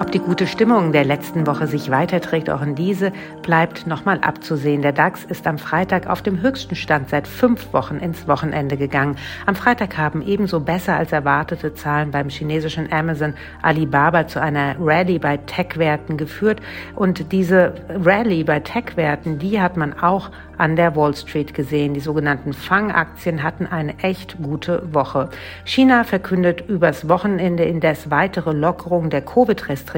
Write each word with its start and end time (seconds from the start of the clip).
Ob 0.00 0.10
die 0.12 0.18
gute 0.18 0.46
Stimmung 0.46 0.92
der 0.92 1.04
letzten 1.04 1.46
Woche 1.46 1.66
sich 1.66 1.90
weiterträgt, 1.90 2.48
auch 2.48 2.62
in 2.62 2.74
diese, 2.74 3.12
bleibt 3.42 3.86
nochmal 3.86 4.18
abzusehen. 4.22 4.80
Der 4.80 4.92
DAX 4.92 5.24
ist 5.24 5.46
am 5.46 5.58
Freitag 5.58 6.08
auf 6.08 6.22
dem 6.22 6.40
höchsten 6.40 6.74
Stand 6.74 7.10
seit 7.10 7.28
fünf 7.28 7.74
Wochen 7.74 7.96
ins 7.98 8.26
Wochenende 8.26 8.78
gegangen. 8.78 9.16
Am 9.44 9.54
Freitag 9.54 9.98
haben 9.98 10.22
ebenso 10.22 10.60
besser 10.60 10.96
als 10.96 11.12
erwartete 11.12 11.74
Zahlen 11.74 12.12
beim 12.12 12.30
chinesischen 12.30 12.90
Amazon 12.90 13.34
Alibaba 13.60 14.26
zu 14.26 14.40
einer 14.40 14.76
Rallye 14.80 15.18
bei 15.18 15.36
Tech-Werten 15.36 16.16
geführt. 16.16 16.62
Und 16.96 17.30
diese 17.30 17.74
Rallye 17.90 18.44
bei 18.44 18.60
Tech-Werten, 18.60 19.38
die 19.38 19.60
hat 19.60 19.76
man 19.76 19.92
auch 19.92 20.30
an 20.56 20.76
der 20.76 20.96
Wall 20.96 21.14
Street 21.14 21.54
gesehen. 21.54 21.94
Die 21.94 22.00
sogenannten 22.00 22.52
Fang-Aktien 22.52 23.42
hatten 23.42 23.66
eine 23.66 23.98
echt 23.98 24.36
gute 24.42 24.82
Woche. 24.92 25.30
China 25.64 26.04
verkündet 26.04 26.68
übers 26.68 27.08
Wochenende 27.08 27.64
indes 27.64 28.10
weitere 28.10 28.52
Lockerungen 28.52 29.08
der 29.08 29.22
Covid-Restriktionen 29.22 29.89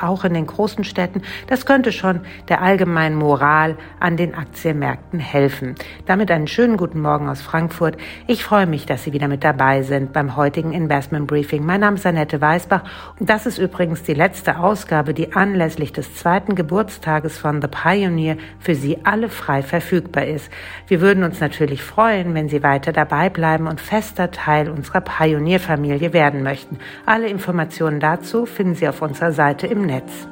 auch 0.00 0.24
in 0.24 0.34
den 0.34 0.46
großen 0.46 0.84
Städten. 0.84 1.22
Das 1.46 1.66
könnte 1.66 1.92
schon 1.92 2.20
der 2.48 2.62
allgemeinen 2.62 3.16
Moral 3.16 3.76
an 4.00 4.16
den 4.16 4.34
Aktienmärkten 4.34 5.20
helfen. 5.20 5.74
Damit 6.06 6.30
einen 6.30 6.46
schönen 6.46 6.76
guten 6.76 7.00
Morgen 7.00 7.28
aus 7.28 7.42
Frankfurt. 7.42 7.96
Ich 8.26 8.44
freue 8.44 8.66
mich, 8.66 8.86
dass 8.86 9.04
Sie 9.04 9.12
wieder 9.12 9.28
mit 9.28 9.44
dabei 9.44 9.82
sind 9.82 10.12
beim 10.12 10.36
heutigen 10.36 10.72
Investment 10.72 11.26
Briefing. 11.26 11.64
Mein 11.64 11.80
Name 11.80 11.96
ist 11.96 12.06
Annette 12.06 12.40
Weißbach 12.40 12.82
und 13.18 13.28
das 13.30 13.46
ist 13.46 13.58
übrigens 13.58 14.02
die 14.02 14.14
letzte 14.14 14.58
Ausgabe, 14.58 15.14
die 15.14 15.32
anlässlich 15.32 15.92
des 15.92 16.14
zweiten 16.14 16.54
Geburtstages 16.54 17.38
von 17.38 17.60
The 17.62 17.68
Pioneer 17.68 18.36
für 18.58 18.74
Sie 18.74 18.98
alle 19.04 19.28
frei 19.28 19.62
verfügbar 19.62 20.26
ist. 20.26 20.50
Wir 20.86 21.00
würden 21.00 21.24
uns 21.24 21.40
natürlich 21.40 21.82
freuen, 21.82 22.34
wenn 22.34 22.48
Sie 22.48 22.62
weiter 22.62 22.92
dabei 22.92 23.30
bleiben 23.30 23.66
und 23.66 23.80
fester 23.80 24.30
Teil 24.30 24.70
unserer 24.70 25.00
Pionierfamilie 25.00 26.12
werden 26.12 26.42
möchten. 26.42 26.78
Alle 27.06 27.28
Informationen 27.28 28.00
dazu 28.00 28.46
finden 28.46 28.74
Sie 28.74 28.88
auf 28.88 29.02
unserer 29.02 29.27
Seite 29.32 29.66
im 29.66 29.86
Netz. 29.86 30.26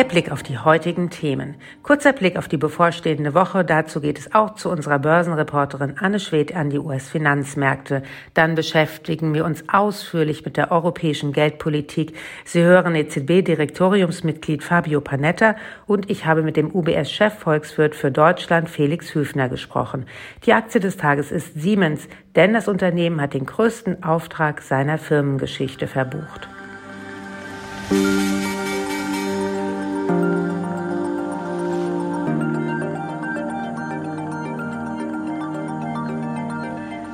Der 0.00 0.06
Blick 0.06 0.32
auf 0.32 0.42
die 0.42 0.56
heutigen 0.56 1.10
Themen. 1.10 1.56
Kurzer 1.82 2.14
Blick 2.14 2.38
auf 2.38 2.48
die 2.48 2.56
bevorstehende 2.56 3.34
Woche. 3.34 3.66
Dazu 3.66 4.00
geht 4.00 4.18
es 4.18 4.34
auch 4.34 4.54
zu 4.54 4.70
unserer 4.70 4.98
Börsenreporterin 4.98 5.98
Anne 5.98 6.18
Schwedt 6.18 6.56
an 6.56 6.70
die 6.70 6.78
US-Finanzmärkte. 6.78 8.02
Dann 8.32 8.54
beschäftigen 8.54 9.34
wir 9.34 9.44
uns 9.44 9.62
ausführlich 9.68 10.42
mit 10.42 10.56
der 10.56 10.72
europäischen 10.72 11.34
Geldpolitik. 11.34 12.16
Sie 12.46 12.62
hören 12.62 12.94
EZB-Direktoriumsmitglied 12.94 14.64
Fabio 14.64 15.02
Panetta 15.02 15.56
und 15.86 16.10
ich 16.10 16.24
habe 16.24 16.40
mit 16.40 16.56
dem 16.56 16.74
UBS-Chefvolkswirt 16.74 17.94
für 17.94 18.10
Deutschland 18.10 18.70
Felix 18.70 19.14
Hüfner 19.14 19.50
gesprochen. 19.50 20.06
Die 20.46 20.54
Aktie 20.54 20.80
des 20.80 20.96
Tages 20.96 21.30
ist 21.30 21.60
Siemens, 21.60 22.08
denn 22.36 22.54
das 22.54 22.68
Unternehmen 22.68 23.20
hat 23.20 23.34
den 23.34 23.44
größten 23.44 24.02
Auftrag 24.02 24.62
seiner 24.62 24.96
Firmengeschichte 24.96 25.86
verbucht. 25.86 26.48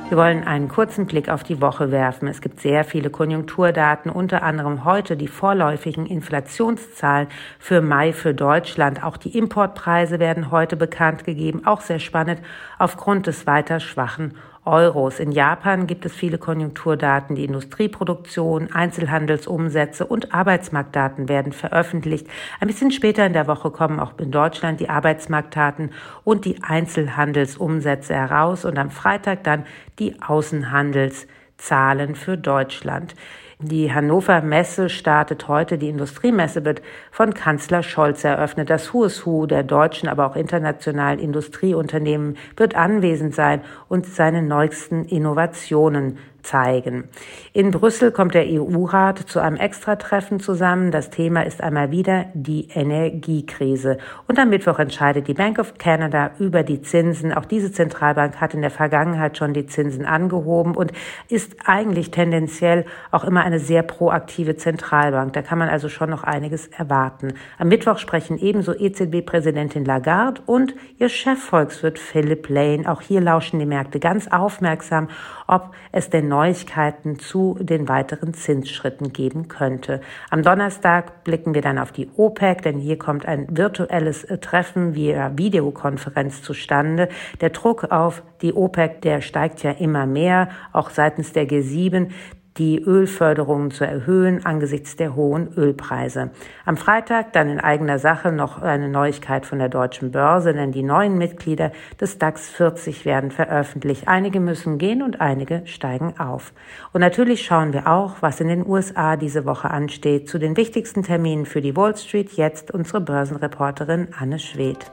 Wir 0.09 0.15
wollen 0.15 0.45
einen 0.45 0.69
kurzen 0.69 1.05
Blick 1.05 1.27
auf 1.27 1.43
die 1.43 1.59
Woche 1.59 1.91
werfen. 1.91 2.29
Es 2.29 2.39
gibt 2.39 2.61
sehr 2.61 2.85
viele 2.85 3.09
Konjunkturdaten, 3.09 4.09
unter 4.09 4.41
anderem 4.41 4.85
heute 4.85 5.17
die 5.17 5.27
vorläufigen 5.27 6.05
Inflationszahlen 6.05 7.27
für 7.59 7.81
Mai 7.81 8.13
für 8.13 8.33
Deutschland. 8.33 9.03
Auch 9.03 9.17
die 9.17 9.37
Importpreise 9.37 10.17
werden 10.19 10.49
heute 10.49 10.77
bekannt 10.77 11.25
gegeben, 11.25 11.65
auch 11.65 11.81
sehr 11.81 11.99
spannend 11.99 12.39
aufgrund 12.79 13.27
des 13.27 13.47
weiter 13.47 13.81
schwachen 13.81 14.35
Euros. 14.67 15.19
In 15.19 15.31
Japan 15.31 15.87
gibt 15.87 16.05
es 16.05 16.13
viele 16.13 16.37
Konjunkturdaten. 16.37 17.35
Die 17.35 17.45
Industrieproduktion, 17.45 18.71
Einzelhandelsumsätze 18.71 20.05
und 20.05 20.33
Arbeitsmarktdaten 20.33 21.29
werden 21.29 21.53
veröffentlicht. 21.53 22.27
Ein 22.59 22.67
bisschen 22.67 22.91
später 22.91 23.25
in 23.25 23.33
der 23.33 23.47
Woche 23.47 23.71
kommen 23.71 23.99
auch 23.99 24.19
in 24.19 24.31
Deutschland 24.31 24.79
die 24.79 24.89
Arbeitsmarktdaten 24.89 25.91
und 26.23 26.45
die 26.45 26.61
Einzelhandelsumsätze 26.61 28.13
heraus 28.13 28.65
und 28.65 28.77
am 28.77 28.91
Freitag 28.91 29.43
dann 29.43 29.65
die 29.97 30.21
Außenhandelszahlen 30.21 32.15
für 32.15 32.37
Deutschland. 32.37 33.15
Die 33.59 33.91
Hannover 33.91 34.43
Messe 34.43 34.87
startet 34.87 35.47
heute. 35.47 35.79
Die 35.79 35.89
Industriemesse 35.89 36.63
wird 36.63 36.83
von 37.09 37.33
Kanzler 37.33 37.81
Scholz 37.81 38.23
eröffnet. 38.23 38.69
Das 38.69 38.93
Who 38.93 39.05
is 39.05 39.25
Who 39.25 39.47
der 39.47 39.63
deutschen, 39.63 40.09
aber 40.09 40.27
auch 40.27 40.35
internationalen 40.35 41.17
Industrieunternehmen 41.17 42.37
wird 42.55 42.75
anwesend 42.75 43.33
sein 43.33 43.61
und 43.89 44.05
seine 44.05 44.43
neuesten 44.43 45.05
Innovationen 45.05 46.19
zeigen. 46.47 47.09
In 47.53 47.71
Brüssel 47.71 48.11
kommt 48.11 48.33
der 48.33 48.45
EU-Rat 48.47 49.19
zu 49.19 49.39
einem 49.39 49.57
Extratreffen 49.57 50.39
zusammen. 50.39 50.91
Das 50.91 51.09
Thema 51.09 51.45
ist 51.45 51.61
einmal 51.61 51.91
wieder 51.91 52.25
die 52.33 52.69
Energiekrise. 52.73 53.97
Und 54.27 54.39
am 54.39 54.49
Mittwoch 54.49 54.79
entscheidet 54.79 55.27
die 55.27 55.33
Bank 55.33 55.59
of 55.59 55.77
Canada 55.77 56.31
über 56.39 56.63
die 56.63 56.81
Zinsen. 56.81 57.33
Auch 57.33 57.45
diese 57.45 57.71
Zentralbank 57.71 58.39
hat 58.39 58.53
in 58.53 58.61
der 58.61 58.71
Vergangenheit 58.71 59.37
schon 59.37 59.53
die 59.53 59.65
Zinsen 59.65 60.05
angehoben 60.05 60.75
und 60.75 60.93
ist 61.27 61.55
eigentlich 61.65 62.11
tendenziell 62.11 62.85
auch 63.11 63.25
immer 63.25 63.43
eine 63.47 63.59
sehr 63.59 63.81
proaktive 63.81 64.57
Zentralbank. 64.57 65.31
Da 65.33 65.41
kann 65.41 65.57
man 65.57 65.69
also 65.69 65.87
schon 65.87 66.09
noch 66.09 66.23
einiges 66.23 66.67
erwarten. 66.67 67.33
Am 67.57 67.69
Mittwoch 67.69 67.97
sprechen 67.97 68.37
ebenso 68.37 68.73
EZB-Präsidentin 68.73 69.85
Lagarde 69.85 70.41
und 70.45 70.75
ihr 70.97 71.07
Chefvolkswirt 71.07 71.97
Philip 71.97 72.49
Lane. 72.49 72.91
Auch 72.91 73.01
hier 73.01 73.21
lauschen 73.21 73.59
die 73.59 73.65
Märkte 73.65 73.99
ganz 73.99 74.27
aufmerksam, 74.27 75.07
ob 75.47 75.71
es 75.93 76.09
denn 76.09 76.27
Neuigkeiten 76.27 77.19
zu 77.19 77.57
den 77.59 77.87
weiteren 77.87 78.33
Zinsschritten 78.33 79.13
geben 79.13 79.47
könnte. 79.47 80.01
Am 80.29 80.43
Donnerstag 80.43 81.23
blicken 81.23 81.53
wir 81.53 81.61
dann 81.61 81.79
auf 81.79 81.93
die 81.93 82.09
OPEC, 82.17 82.61
denn 82.61 82.79
hier 82.79 82.97
kommt 82.97 83.25
ein 83.25 83.47
virtuelles 83.49 84.27
Treffen 84.41 84.93
via 84.93 85.37
Videokonferenz 85.37 86.43
zustande. 86.43 87.07
Der 87.39 87.51
Druck 87.51 87.85
auf 87.91 88.23
die 88.41 88.53
OPEC, 88.53 89.01
der 89.01 89.21
steigt 89.21 89.63
ja 89.63 89.71
immer 89.71 90.05
mehr, 90.05 90.49
auch 90.73 90.89
seitens 90.89 91.31
der 91.31 91.47
G7 91.47 92.09
die 92.57 92.81
Ölförderungen 92.81 93.71
zu 93.71 93.85
erhöhen 93.85 94.45
angesichts 94.45 94.95
der 94.95 95.15
hohen 95.15 95.53
Ölpreise. 95.55 96.31
Am 96.65 96.77
Freitag 96.77 97.33
dann 97.33 97.49
in 97.49 97.59
eigener 97.59 97.99
Sache 97.99 98.31
noch 98.31 98.61
eine 98.61 98.89
Neuigkeit 98.89 99.45
von 99.45 99.59
der 99.59 99.69
deutschen 99.69 100.11
Börse, 100.11 100.53
denn 100.53 100.71
die 100.71 100.83
neuen 100.83 101.17
Mitglieder 101.17 101.71
des 101.99 102.17
DAX 102.17 102.49
40 102.49 103.05
werden 103.05 103.31
veröffentlicht. 103.31 104.07
Einige 104.07 104.39
müssen 104.39 104.77
gehen 104.77 105.01
und 105.01 105.21
einige 105.21 105.61
steigen 105.65 106.19
auf. 106.19 106.53
Und 106.93 107.01
natürlich 107.01 107.45
schauen 107.45 107.73
wir 107.73 107.87
auch, 107.87 108.17
was 108.21 108.41
in 108.41 108.47
den 108.47 108.65
USA 108.65 109.15
diese 109.17 109.45
Woche 109.45 109.71
ansteht. 109.71 110.29
Zu 110.29 110.39
den 110.39 110.57
wichtigsten 110.57 111.03
Terminen 111.03 111.45
für 111.45 111.61
die 111.61 111.75
Wall 111.75 111.95
Street 111.95 112.33
jetzt 112.33 112.71
unsere 112.71 113.01
Börsenreporterin 113.01 114.09
Anne 114.19 114.39
Schwedt. 114.39 114.91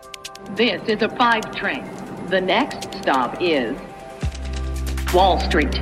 This 0.57 0.81
is 0.87 1.03
a 1.03 1.09
five 1.09 1.51
train. 1.53 1.83
The 2.31 2.41
next 2.41 2.89
stop 3.01 3.41
is 3.41 3.75
Wall 5.13 5.41
Street. 5.41 5.81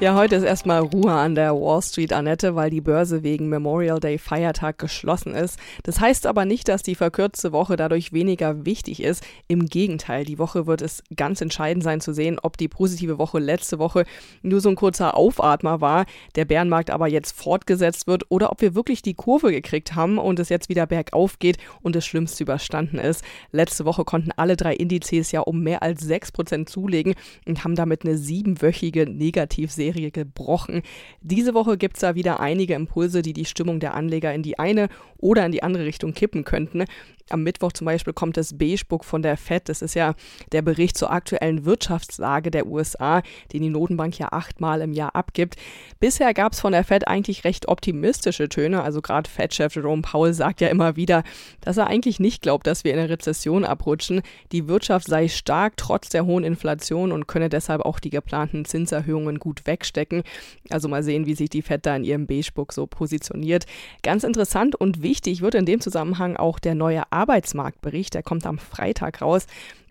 Ja, 0.00 0.16
heute 0.16 0.34
ist 0.34 0.42
erstmal 0.42 0.80
Ruhe 0.80 1.12
an 1.12 1.36
der 1.36 1.54
Wall 1.54 1.80
Street, 1.80 2.12
Annette, 2.12 2.56
weil 2.56 2.68
die 2.68 2.80
Börse 2.80 3.22
wegen 3.22 3.48
Memorial 3.48 4.00
Day 4.00 4.18
Feiertag 4.18 4.76
geschlossen 4.78 5.36
ist. 5.36 5.56
Das 5.84 6.00
heißt 6.00 6.26
aber 6.26 6.44
nicht, 6.44 6.66
dass 6.66 6.82
die 6.82 6.96
verkürzte 6.96 7.52
Woche 7.52 7.76
dadurch 7.76 8.12
weniger 8.12 8.66
wichtig 8.66 9.00
ist. 9.00 9.24
Im 9.46 9.66
Gegenteil, 9.66 10.24
die 10.24 10.40
Woche 10.40 10.66
wird 10.66 10.82
es 10.82 11.04
ganz 11.14 11.40
entscheidend 11.40 11.84
sein 11.84 12.00
zu 12.00 12.12
sehen, 12.12 12.40
ob 12.42 12.56
die 12.56 12.66
positive 12.66 13.18
Woche 13.18 13.38
letzte 13.38 13.78
Woche 13.78 14.04
nur 14.42 14.60
so 14.60 14.68
ein 14.68 14.74
kurzer 14.74 15.16
Aufatmer 15.16 15.80
war, 15.80 16.06
der 16.34 16.44
Bärenmarkt 16.44 16.90
aber 16.90 17.06
jetzt 17.06 17.30
fortgesetzt 17.30 18.08
wird 18.08 18.24
oder 18.30 18.50
ob 18.50 18.62
wir 18.62 18.74
wirklich 18.74 19.00
die 19.00 19.14
Kurve 19.14 19.52
gekriegt 19.52 19.94
haben 19.94 20.18
und 20.18 20.40
es 20.40 20.48
jetzt 20.48 20.68
wieder 20.68 20.86
bergauf 20.86 21.38
geht 21.38 21.58
und 21.82 21.94
das 21.94 22.04
Schlimmste 22.04 22.42
überstanden 22.42 22.98
ist. 22.98 23.22
Letzte 23.52 23.84
Woche 23.84 24.04
konnten 24.04 24.32
alle 24.32 24.56
drei 24.56 24.74
Indizes 24.74 25.30
ja 25.30 25.40
um 25.40 25.62
mehr 25.62 25.84
als 25.84 26.04
6% 26.04 26.66
zulegen 26.66 27.14
und 27.46 27.62
haben 27.62 27.76
damit 27.76 28.04
eine 28.04 28.18
siebenwöchige 28.18 29.08
Negativserie 29.08 29.83
Serie 29.84 30.10
gebrochen. 30.10 30.82
Diese 31.20 31.52
Woche 31.52 31.76
gibt 31.76 31.96
es 31.96 32.00
da 32.00 32.14
wieder 32.14 32.40
einige 32.40 32.74
Impulse, 32.74 33.20
die 33.20 33.34
die 33.34 33.44
Stimmung 33.44 33.80
der 33.80 33.94
Anleger 33.94 34.32
in 34.32 34.42
die 34.42 34.58
eine 34.58 34.88
oder 35.18 35.44
in 35.44 35.52
die 35.52 35.62
andere 35.62 35.84
Richtung 35.84 36.14
kippen 36.14 36.44
könnten. 36.44 36.84
Am 37.30 37.42
Mittwoch 37.42 37.72
zum 37.72 37.86
Beispiel 37.86 38.12
kommt 38.12 38.36
das 38.36 38.58
Beige-Book 38.58 39.02
von 39.02 39.22
der 39.22 39.38
FED. 39.38 39.70
Das 39.70 39.80
ist 39.80 39.94
ja 39.94 40.14
der 40.52 40.60
Bericht 40.60 40.98
zur 40.98 41.10
aktuellen 41.10 41.64
Wirtschaftslage 41.64 42.50
der 42.50 42.66
USA, 42.66 43.22
den 43.50 43.62
die 43.62 43.70
Notenbank 43.70 44.18
ja 44.18 44.28
achtmal 44.30 44.82
im 44.82 44.92
Jahr 44.92 45.16
abgibt. 45.16 45.56
Bisher 46.00 46.34
gab 46.34 46.52
es 46.52 46.60
von 46.60 46.72
der 46.72 46.84
FED 46.84 47.08
eigentlich 47.08 47.44
recht 47.44 47.66
optimistische 47.68 48.50
Töne. 48.50 48.82
Also 48.82 49.00
gerade 49.00 49.30
Fed-Chef 49.30 49.74
Jerome 49.74 50.02
Powell 50.02 50.34
sagt 50.34 50.60
ja 50.60 50.68
immer 50.68 50.96
wieder, 50.96 51.24
dass 51.62 51.78
er 51.78 51.86
eigentlich 51.86 52.20
nicht 52.20 52.42
glaubt, 52.42 52.66
dass 52.66 52.84
wir 52.84 52.92
in 52.92 52.98
eine 52.98 53.08
Rezession 53.08 53.64
abrutschen. 53.64 54.20
Die 54.52 54.68
Wirtschaft 54.68 55.06
sei 55.06 55.28
stark 55.28 55.78
trotz 55.78 56.10
der 56.10 56.26
hohen 56.26 56.44
Inflation 56.44 57.10
und 57.10 57.26
könne 57.26 57.48
deshalb 57.48 57.80
auch 57.80 58.00
die 58.00 58.10
geplanten 58.10 58.66
Zinserhöhungen 58.66 59.38
gut 59.38 59.66
weg 59.66 59.73
wegstecken. 59.74 60.22
Also 60.70 60.88
mal 60.88 61.02
sehen, 61.02 61.26
wie 61.26 61.34
sich 61.34 61.50
die 61.50 61.62
Fed 61.62 61.84
da 61.84 61.96
in 61.96 62.04
ihrem 62.04 62.26
Beigebook 62.26 62.72
so 62.72 62.86
positioniert. 62.86 63.66
Ganz 64.02 64.22
interessant 64.24 64.76
und 64.76 65.02
wichtig 65.02 65.42
wird 65.42 65.56
in 65.56 65.66
dem 65.66 65.80
Zusammenhang 65.80 66.36
auch 66.36 66.58
der 66.58 66.74
neue 66.74 67.02
Arbeitsmarktbericht. 67.10 68.14
Der 68.14 68.22
kommt 68.22 68.46
am 68.46 68.58
Freitag 68.58 69.20
raus. 69.20 69.46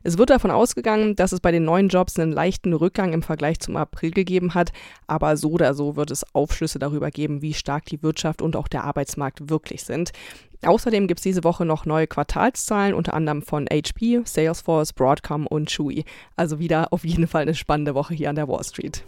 Es 0.06 0.18
wird 0.18 0.30
davon 0.30 0.51
ausgegangen, 0.51 1.15
dass 1.15 1.31
es 1.31 1.39
bei 1.39 1.51
den 1.51 1.63
neuen 1.63 1.88
Jobs 1.88 2.19
einen 2.19 2.33
leichten 2.33 2.74
Rückgang 2.74 3.13
im 3.13 3.24
Vergleich 3.24 3.59
zum 3.59 3.77
April 3.77 4.12
gegeben 4.12 4.53
hat, 4.53 4.74
aber 5.07 5.38
so 5.38 5.51
oder 5.51 5.74
so 5.74 5.95
wird 5.95 6.12
es 6.12 6.25
Aufschlüsse 6.35 6.77
darüber 6.77 7.09
geben, 7.09 7.41
wie 7.41 7.53
stark 7.53 7.85
die 7.85 8.03
Wirtschaft 8.03 8.41
und 8.41 8.57
auch 8.57 8.68
der 8.68 8.83
Arbeitsmarkt 8.83 9.50
wirklich 9.50 9.85
sind. 9.85 10.12
Außerdem 10.65 11.07
gibt 11.07 11.19
es 11.19 11.24
diese 11.24 11.45
Woche 11.45 11.65
noch 11.65 11.85
neue 11.85 12.07
Quartalszahlen, 12.07 12.94
unter 12.94 13.13
anderem 13.13 13.41
von 13.41 13.68
HP, 13.68 14.21
Salesforce, 14.25 14.94
Broadcom 14.94 15.47
und 15.47 15.69
Chewy. 15.69 16.03
Also 16.35 16.59
wieder 16.59 16.91
auf 16.91 17.06
jeden 17.06 17.27
Fall 17.27 17.44
eine 17.44 17.56
spannende 17.56 17.95
Woche 17.95 18.13
hier 18.13 18.30
an 18.30 18.35
der 18.35 18.47
Wall 18.47 18.63
Street. 18.63 19.03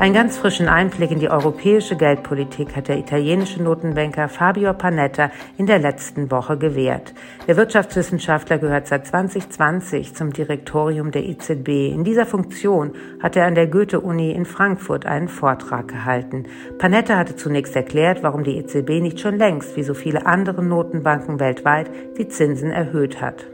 Einen 0.00 0.14
ganz 0.14 0.38
frischen 0.38 0.66
Einblick 0.66 1.10
in 1.10 1.18
die 1.18 1.28
europäische 1.28 1.94
Geldpolitik 1.94 2.74
hat 2.74 2.88
der 2.88 2.96
italienische 2.96 3.62
Notenbanker 3.62 4.30
Fabio 4.30 4.72
Panetta 4.72 5.30
in 5.58 5.66
der 5.66 5.78
letzten 5.78 6.30
Woche 6.30 6.56
gewährt. 6.56 7.12
Der 7.46 7.58
Wirtschaftswissenschaftler 7.58 8.56
gehört 8.56 8.86
seit 8.86 9.06
2020 9.06 10.14
zum 10.14 10.32
Direktorium 10.32 11.10
der 11.10 11.24
EZB. 11.24 11.92
In 11.92 12.02
dieser 12.02 12.24
Funktion 12.24 12.94
hat 13.22 13.36
er 13.36 13.44
an 13.44 13.54
der 13.54 13.66
Goethe-Uni 13.66 14.32
in 14.32 14.46
Frankfurt 14.46 15.04
einen 15.04 15.28
Vortrag 15.28 15.88
gehalten. 15.88 16.46
Panetta 16.78 17.18
hatte 17.18 17.36
zunächst 17.36 17.76
erklärt, 17.76 18.22
warum 18.22 18.42
die 18.42 18.56
EZB 18.56 19.02
nicht 19.02 19.20
schon 19.20 19.36
längst, 19.36 19.76
wie 19.76 19.82
so 19.82 19.92
viele 19.92 20.24
andere 20.24 20.64
Notenbanken 20.64 21.40
weltweit, 21.40 21.90
die 22.16 22.26
Zinsen 22.26 22.70
erhöht 22.70 23.20
hat. 23.20 23.44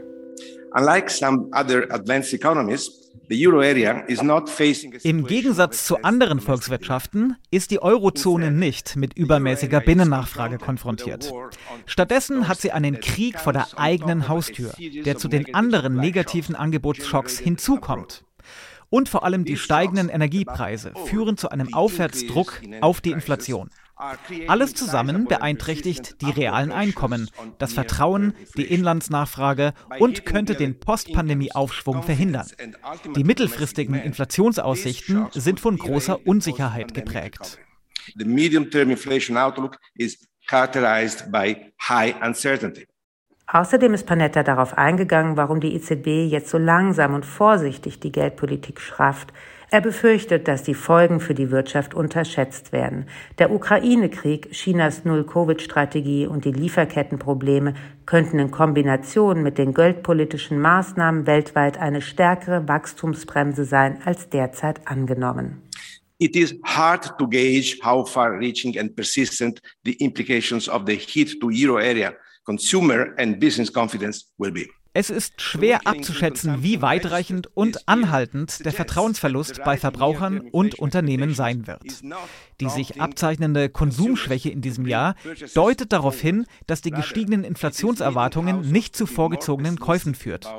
Unlike 0.73 1.09
some 1.09 1.49
other 1.51 1.91
advanced 1.91 2.33
economies, 2.33 3.06
im 5.03 5.25
Gegensatz 5.25 5.85
zu 5.85 6.03
anderen 6.03 6.39
Volkswirtschaften 6.39 7.35
ist 7.51 7.71
die 7.71 7.81
Eurozone 7.81 8.51
nicht 8.51 8.95
mit 8.95 9.17
übermäßiger 9.17 9.79
Binnennachfrage 9.81 10.57
konfrontiert. 10.57 11.31
Stattdessen 11.85 12.47
hat 12.47 12.59
sie 12.59 12.71
einen 12.71 12.99
Krieg 12.99 13.39
vor 13.39 13.53
der 13.53 13.67
eigenen 13.77 14.27
Haustür, 14.27 14.73
der 15.05 15.17
zu 15.17 15.27
den 15.27 15.53
anderen 15.53 15.95
negativen 15.95 16.55
Angebotsschocks 16.55 17.39
hinzukommt. 17.39 18.23
Und 18.89 19.09
vor 19.09 19.25
allem 19.25 19.43
die 19.43 19.57
steigenden 19.57 20.09
Energiepreise 20.09 20.93
führen 21.05 21.37
zu 21.37 21.49
einem 21.49 21.73
Aufwärtsdruck 21.73 22.61
auf 22.81 23.01
die 23.01 23.11
Inflation. 23.11 23.69
Alles 24.47 24.75
zusammen 24.75 25.25
beeinträchtigt 25.25 26.21
die 26.21 26.29
realen 26.29 26.71
Einkommen, 26.71 27.29
das 27.57 27.73
Vertrauen, 27.73 28.33
die 28.55 28.65
Inlandsnachfrage 28.65 29.73
und 29.99 30.25
könnte 30.25 30.55
den 30.55 30.79
Postpandemie-Aufschwung 30.79 32.03
verhindern. 32.03 32.47
Die 33.15 33.23
mittelfristigen 33.23 33.95
Inflationsaussichten 33.95 35.27
sind 35.31 35.59
von 35.59 35.77
großer 35.77 36.27
Unsicherheit 36.27 36.93
geprägt. 36.93 37.59
The 38.15 38.25
medium-term 38.25 38.91
inflation 38.91 39.35
outlook 39.35 39.77
is 39.95 40.17
characterized 40.47 41.31
by 41.31 41.73
high 41.81 42.15
uncertainty. 42.21 42.87
Außerdem 43.47 43.93
ist 43.93 44.05
Panetta 44.05 44.43
darauf 44.43 44.77
eingegangen, 44.77 45.37
warum 45.37 45.61
die 45.61 45.73
EZB 45.73 46.29
jetzt 46.29 46.49
so 46.49 46.57
langsam 46.57 47.13
und 47.13 47.25
vorsichtig 47.25 47.99
die 48.01 48.11
Geldpolitik 48.11 48.81
schrafft. 48.81 49.31
Er 49.69 49.81
befürchtet, 49.81 50.47
dass 50.47 50.63
die 50.63 50.73
Folgen 50.73 51.19
für 51.19 51.33
die 51.33 51.51
Wirtschaft 51.51 51.93
unterschätzt 51.93 52.71
werden. 52.71 53.05
Der 53.37 53.51
Ukraine-Krieg, 53.51 54.51
Chinas 54.51 55.03
Null-Covid-Strategie 55.03 56.25
und 56.25 56.45
die 56.45 56.53
Lieferkettenprobleme 56.53 57.73
könnten 58.05 58.39
in 58.39 58.49
Kombination 58.49 59.43
mit 59.43 59.57
den 59.57 59.73
geldpolitischen 59.73 60.61
Maßnahmen 60.61 61.27
weltweit 61.27 61.77
eine 61.77 62.01
stärkere 62.01 62.65
Wachstumsbremse 62.69 63.65
sein 63.65 64.01
als 64.05 64.29
derzeit 64.29 64.87
angenommen. 64.87 65.61
It 66.19 66.37
is 66.37 66.55
hard 66.63 67.17
to 67.19 67.27
gauge 67.27 67.77
how 67.83 68.09
far-reaching 68.09 68.79
and 68.79 68.95
persistent 68.95 69.61
the 69.83 69.93
implications 70.01 70.69
of 70.69 70.83
the 70.87 70.95
hit 70.95 71.41
to 71.41 71.49
euro 71.51 71.77
area 71.77 72.13
consumer 72.45 73.13
and 73.17 73.37
business 73.37 73.69
confidence 73.69 74.31
will 74.37 74.51
be. 74.51 74.65
Es 74.99 75.11
ist 75.11 75.43
schwer 75.43 75.85
abzuschätzen, 75.85 76.63
wie 76.63 76.81
weitreichend 76.81 77.51
und 77.53 77.87
anhaltend 77.87 78.65
der 78.65 78.71
Vertrauensverlust 78.71 79.63
bei 79.63 79.77
Verbrauchern 79.77 80.39
und 80.51 80.73
Unternehmen 80.73 81.35
sein 81.35 81.67
wird. 81.67 81.83
Die 82.59 82.67
sich 82.67 82.99
abzeichnende 82.99 83.69
Konsumschwäche 83.69 84.49
in 84.49 84.61
diesem 84.61 84.87
Jahr 84.87 85.13
deutet 85.53 85.93
darauf 85.93 86.19
hin, 86.19 86.47
dass 86.65 86.81
die 86.81 86.89
gestiegenen 86.89 87.43
Inflationserwartungen 87.43 88.71
nicht 88.71 88.95
zu 88.95 89.05
vorgezogenen 89.05 89.79
Käufen 89.79 90.15
führt. 90.15 90.51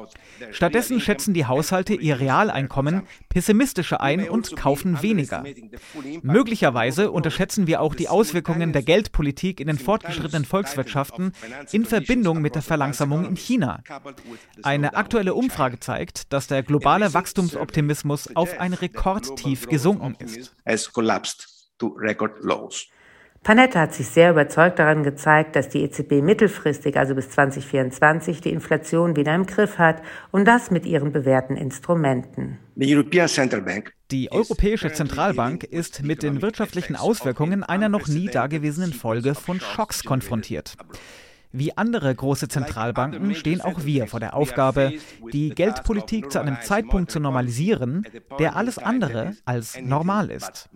Stattdessen 0.53 1.01
schätzen 1.01 1.35
die 1.35 1.47
Haushalte 1.47 1.95
ihr 1.95 2.21
Realeinkommen 2.21 3.03
pessimistischer 3.31 4.01
ein 4.01 4.29
und 4.29 4.55
kaufen 4.55 5.03
weniger. 5.03 5.43
Möglicherweise 6.23 7.11
unterschätzen 7.11 7.67
wir 7.67 7.81
auch 7.81 7.97
die 7.97 8.09
Auswirkungen 8.09 8.73
der 8.73 8.83
Geldpolitik 8.83 9.59
in 9.59 9.67
den 9.67 9.81
fortgeschrittenen 9.81 10.45
Volkswirtschaften 10.45 11.33
in 11.73 11.85
Verbindung 11.85 12.41
mit 12.41 12.55
der 12.55 12.63
Verlangsamung 12.63 13.25
in 13.25 13.35
China. 13.35 13.83
Eine 14.63 14.95
aktuelle 14.95 15.35
Umfrage 15.35 15.81
zeigt, 15.81 16.33
dass 16.33 16.47
der 16.47 16.63
globale 16.63 17.15
Wachstumsoptimismus 17.15 18.35
auf 18.35 18.59
ein 18.59 18.73
Rekordtief 18.75 19.69
gesunken 19.69 20.17
ist. 20.19 20.55
Panetta 23.43 23.81
hat 23.81 23.95
sich 23.95 24.09
sehr 24.09 24.33
überzeugt 24.33 24.79
daran 24.79 25.05
gezeigt, 25.05 25.57
dass 25.57 25.69
die 25.69 25.83
EZB 25.83 26.23
mittelfristig, 26.23 26.97
also 26.97 27.15
bis 27.15 27.31
2024, 27.31 28.41
die 28.41 28.51
Inflation 28.51 29.17
wieder 29.17 29.35
im 29.35 29.47
Griff 29.47 29.79
hat 29.79 30.03
und 30.33 30.45
das 30.45 30.71
mit 30.71 30.85
ihren 30.85 31.13
bewährten 31.13 31.57
Instrumenten. 31.57 32.59
Die 34.11 34.33
Europäische 34.33 34.93
Zentralbank 34.93 35.65
ist 35.65 36.03
mit 36.03 36.23
den 36.23 36.43
wirtschaftlichen 36.43 36.97
Auswirkungen 36.97 37.63
einer 37.63 37.89
noch 37.89 38.07
nie 38.09 38.27
dagewesenen 38.27 38.93
Folge 38.93 39.35
von 39.35 39.61
Schocks 39.61 40.05
konfrontiert. 40.05 40.77
Wie 41.53 41.77
andere 41.77 42.15
große 42.15 42.49
Zentralbanken 42.49 43.35
stehen 43.35 43.61
auch 43.61 43.85
wir 43.85 44.07
vor 44.07 44.21
der 44.21 44.35
Aufgabe, 44.35 44.95
die 45.33 45.51
Geldpolitik 45.51 46.31
zu 46.31 46.41
einem 46.41 46.59
Zeitpunkt 46.63 47.11
zu 47.11 47.21
normalisieren, 47.21 48.07
der 48.39 48.57
alles 48.57 48.79
andere 48.79 49.35
als 49.45 49.81
normal 49.81 50.31
ist. 50.31 50.69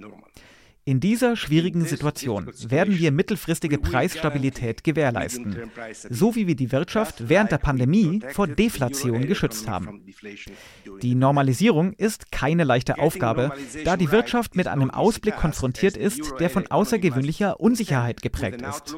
In 0.85 0.99
dieser 0.99 1.37
schwierigen 1.37 1.85
Situation 1.85 2.51
werden 2.67 2.99
wir 2.99 3.13
mittelfristige 3.13 3.79
Preisstabilität 3.79 4.83
gewährleisten, 4.83 5.71
so 6.11 6.35
wie 6.35 6.49
wir 6.49 6.57
die 6.57 6.73
Wirtschaft 6.73 7.29
während 7.29 7.53
der 7.53 7.59
Pandemie 7.59 8.21
vor 8.33 8.49
Deflation 8.49 9.29
geschützt 9.29 9.69
haben. 9.69 10.03
Die 11.01 11.15
Normalisierung 11.15 11.93
ist 11.93 12.33
keine 12.33 12.65
leichte 12.65 12.99
Aufgabe, 12.99 13.53
da 13.85 13.97
die 13.97 14.11
Wirtschaft 14.11 14.57
mit 14.57 14.67
einem 14.67 14.91
Ausblick 14.91 15.37
konfrontiert 15.37 15.97
ist, 15.97 16.21
der 16.41 16.51
von 16.51 16.67
außergewöhnlicher 16.67 17.61
Unsicherheit 17.61 18.21
geprägt 18.21 18.63
ist. 18.63 18.97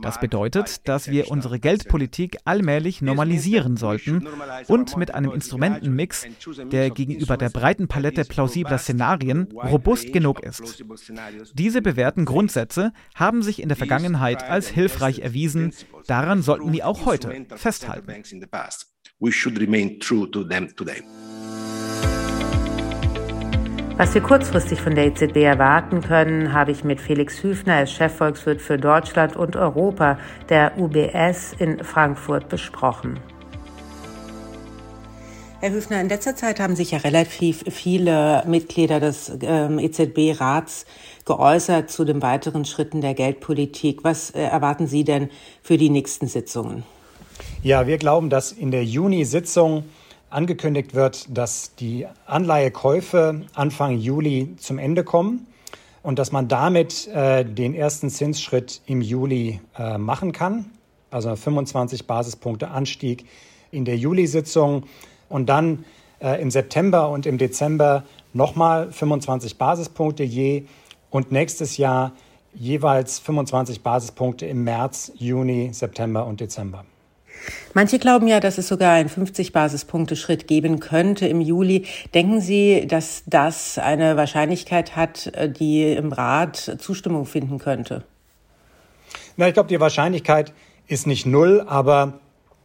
Das 0.00 0.20
bedeutet, 0.20 0.88
dass 0.88 1.10
wir 1.10 1.30
unsere 1.30 1.60
Geldpolitik 1.60 2.38
allmählich 2.46 3.02
normalisieren 3.02 3.76
sollten 3.76 4.26
und 4.68 4.96
mit 4.96 5.14
einem 5.14 5.32
Instrumentenmix, 5.32 6.24
der 6.72 6.88
gegenüber 6.88 7.36
der 7.36 7.50
breiten 7.50 7.88
Palette 7.88 8.24
plausibler 8.24 8.78
Szenarien 8.78 9.48
robust 9.52 10.14
genug 10.14 10.42
ist. 10.42 10.82
Diese 11.54 11.82
bewährten 11.82 12.24
Grundsätze 12.24 12.92
haben 13.14 13.42
sich 13.42 13.62
in 13.62 13.68
der 13.68 13.76
Vergangenheit 13.76 14.42
als 14.42 14.68
hilfreich 14.68 15.20
erwiesen. 15.20 15.72
Daran 16.06 16.42
sollten 16.42 16.72
wir 16.72 16.86
auch 16.86 17.06
heute 17.06 17.46
festhalten. 17.56 18.06
Was 24.00 24.14
wir 24.14 24.22
kurzfristig 24.22 24.80
von 24.80 24.94
der 24.94 25.08
EZB 25.08 25.36
erwarten 25.36 26.00
können, 26.00 26.54
habe 26.54 26.70
ich 26.70 26.84
mit 26.84 27.02
Felix 27.02 27.42
Hüfner 27.42 27.74
als 27.74 27.92
Chefvolkswirt 27.92 28.62
für 28.62 28.78
Deutschland 28.78 29.36
und 29.36 29.56
Europa 29.56 30.18
der 30.48 30.78
UBS 30.78 31.52
in 31.58 31.84
Frankfurt 31.84 32.48
besprochen. 32.48 33.20
Herr 35.62 35.72
Hüfner, 35.72 36.00
in 36.00 36.08
letzter 36.08 36.34
Zeit 36.34 36.58
haben 36.58 36.74
sich 36.74 36.92
ja 36.92 36.98
relativ 36.98 37.64
viele 37.68 38.42
Mitglieder 38.46 38.98
des 38.98 39.30
ähm, 39.42 39.78
EZB-Rats 39.78 40.86
geäußert 41.26 41.90
zu 41.90 42.06
den 42.06 42.22
weiteren 42.22 42.64
Schritten 42.64 43.02
der 43.02 43.12
Geldpolitik. 43.12 44.02
Was 44.02 44.30
äh, 44.30 44.40
erwarten 44.40 44.86
Sie 44.86 45.04
denn 45.04 45.28
für 45.62 45.76
die 45.76 45.90
nächsten 45.90 46.28
Sitzungen? 46.28 46.82
Ja, 47.62 47.86
wir 47.86 47.98
glauben, 47.98 48.30
dass 48.30 48.52
in 48.52 48.70
der 48.70 48.86
Juni-Sitzung 48.86 49.84
angekündigt 50.30 50.94
wird, 50.94 51.26
dass 51.28 51.74
die 51.74 52.06
Anleihekäufe 52.24 53.42
Anfang 53.52 53.98
Juli 53.98 54.56
zum 54.56 54.78
Ende 54.78 55.04
kommen 55.04 55.46
und 56.02 56.18
dass 56.18 56.32
man 56.32 56.48
damit 56.48 57.06
äh, 57.08 57.44
den 57.44 57.74
ersten 57.74 58.08
Zinsschritt 58.08 58.80
im 58.86 59.02
Juli 59.02 59.60
äh, 59.78 59.98
machen 59.98 60.32
kann. 60.32 60.70
Also 61.10 61.36
25 61.36 62.06
Basispunkte 62.06 62.68
Anstieg 62.68 63.26
in 63.70 63.84
der 63.84 63.98
Juli-Sitzung 63.98 64.84
und 65.30 65.48
dann 65.48 65.86
äh, 66.20 66.40
im 66.42 66.50
September 66.50 67.08
und 67.08 67.24
im 67.24 67.38
Dezember 67.38 68.04
nochmal 68.34 68.92
25 68.92 69.56
Basispunkte 69.56 70.22
je 70.22 70.64
und 71.08 71.32
nächstes 71.32 71.78
Jahr 71.78 72.12
jeweils 72.52 73.18
25 73.20 73.82
Basispunkte 73.82 74.44
im 74.44 74.64
März, 74.64 75.12
Juni, 75.16 75.70
September 75.72 76.26
und 76.26 76.40
Dezember. 76.40 76.84
Manche 77.72 77.98
glauben 77.98 78.28
ja, 78.28 78.40
dass 78.40 78.58
es 78.58 78.68
sogar 78.68 78.92
einen 78.92 79.08
50-Basispunkte-Schritt 79.08 80.46
geben 80.46 80.80
könnte 80.80 81.26
im 81.26 81.40
Juli. 81.40 81.86
Denken 82.12 82.40
Sie, 82.40 82.86
dass 82.86 83.22
das 83.26 83.78
eine 83.78 84.16
Wahrscheinlichkeit 84.16 84.96
hat, 84.96 85.32
die 85.58 85.92
im 85.92 86.12
Rat 86.12 86.76
Zustimmung 86.78 87.24
finden 87.24 87.58
könnte? 87.58 88.04
Na, 89.36 89.48
ich 89.48 89.54
glaube, 89.54 89.68
die 89.68 89.80
Wahrscheinlichkeit 89.80 90.52
ist 90.86 91.06
nicht 91.06 91.24
null, 91.24 91.64
aber 91.66 92.20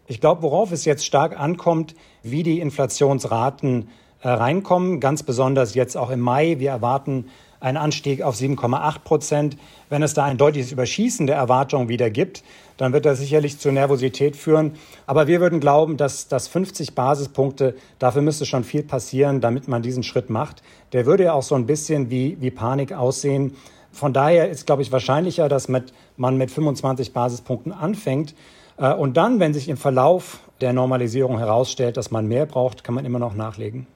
ich 0.08 0.22
glaube, 0.22 0.42
worauf 0.44 0.72
es 0.72 0.86
jetzt 0.86 1.06
stark 1.06 1.40
ankommt, 1.40 1.96
wie 2.24 2.44
die 2.44 2.60
Inflationsraten 2.60 3.90
äh, 4.22 4.30
reinkommen, 4.30 5.00
ganz 5.00 5.24
besonders 5.24 5.76
jetzt 5.76 5.98
auch 5.98 6.10
im 6.10 6.20
Mai. 6.20 6.56
Wir 6.60 6.72
erwarten 6.72 7.26
einen 7.60 7.78
Anstieg 7.78 8.22
auf 8.22 8.36
7,8 8.36 9.00
Prozent. 9.00 9.58
Wenn 9.90 10.04
es 10.04 10.14
da 10.14 10.26
ein 10.26 10.38
deutliches 10.38 10.72
Überschießen 10.72 11.26
der 11.26 11.36
Erwartungen 11.36 11.90
wieder 11.90 12.10
gibt, 12.10 12.44
dann 12.78 12.94
wird 12.94 13.06
das 13.06 13.20
sicherlich 13.20 13.58
zu 13.60 13.72
Nervosität 13.72 14.36
führen. 14.36 14.74
Aber 15.08 15.28
wir 15.28 15.42
würden 15.42 15.60
glauben, 15.60 15.98
dass, 15.98 16.28
dass 16.28 16.48
50 16.48 16.94
Basispunkte, 16.94 17.76
dafür 17.98 18.22
müsste 18.22 18.46
schon 18.46 18.64
viel 18.64 18.84
passieren, 18.84 19.42
damit 19.42 19.68
man 19.68 19.82
diesen 19.82 20.04
Schritt 20.04 20.30
macht. 20.30 20.62
Der 20.92 21.06
würde 21.06 21.24
ja 21.24 21.34
auch 21.34 21.44
so 21.44 21.56
ein 21.56 21.66
bisschen 21.66 22.10
wie, 22.10 22.38
wie 22.40 22.52
Panik 22.52 22.94
aussehen. 22.94 23.56
Von 23.96 24.12
daher 24.12 24.50
ist, 24.50 24.66
glaube 24.66 24.82
ich, 24.82 24.92
wahrscheinlicher, 24.92 25.48
dass 25.48 25.70
mit, 25.70 25.94
man 26.18 26.38
mit 26.38 26.52
25 26.52 27.14
Basispunkten 27.14 27.72
anfängt. 27.72 28.36
Äh, 28.78 28.94
und 28.94 29.16
dann, 29.16 29.40
wenn 29.40 29.54
sich 29.54 29.70
im 29.70 29.78
Verlauf 29.78 30.40
der 30.62 30.74
Normalisierung 30.74 31.38
herausstellt, 31.38 31.98
dass 31.98 32.12
man 32.12 32.28
mehr 32.28 32.46
braucht, 32.46 32.84
kann 32.84 32.94
man 32.94 33.06
immer 33.06 33.20
noch 33.20 33.36
nachlegen. 33.36 33.88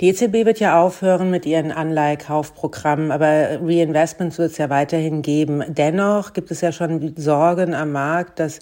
Die 0.00 0.08
EZB 0.08 0.46
wird 0.46 0.60
ja 0.60 0.80
aufhören 0.80 1.30
mit 1.30 1.44
ihren 1.44 1.72
Anleihekaufprogrammen, 1.72 3.10
aber 3.10 3.58
Reinvestments 3.60 4.38
wird 4.38 4.52
es 4.52 4.58
ja 4.58 4.70
weiterhin 4.70 5.22
geben. 5.22 5.62
Dennoch 5.66 6.32
gibt 6.32 6.52
es 6.52 6.60
ja 6.60 6.70
schon 6.70 7.14
Sorgen 7.16 7.74
am 7.74 7.92
Markt, 7.92 8.38
dass 8.38 8.60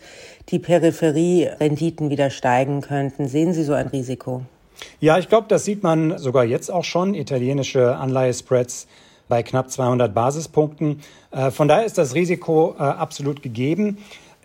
die 0.49 0.59
Peripherie-Renditen 0.59 2.09
wieder 2.09 2.31
steigen 2.31 2.81
könnten. 2.81 3.29
Sehen 3.29 3.53
Sie 3.53 3.65
so 3.65 3.75
ein 3.75 3.89
Risiko? 3.89 4.43
Ja, 4.99 5.19
ich 5.19 5.29
glaube, 5.29 5.47
das 5.49 5.65
sieht 5.65 5.83
man 5.83 6.17
sogar 6.19 6.45
jetzt 6.45 6.71
auch 6.71 6.85
schon. 6.85 7.15
Italienische 7.15 7.97
Anleihespreads 7.97 8.87
bei 9.29 9.43
knapp 9.43 9.71
200 9.71 10.15
Basispunkten. 10.15 11.01
Äh, 11.31 11.51
von 11.51 11.69
daher 11.69 11.85
ist 11.85 11.99
das 11.99 12.15
Risiko 12.15 12.75
äh, 12.79 12.83
absolut 12.83 13.43
gegeben. 13.43 13.99